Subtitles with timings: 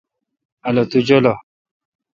[0.67, 1.33] الو تو جولہ۔